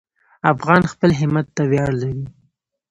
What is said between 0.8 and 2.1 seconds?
خپل همت ته ویاړ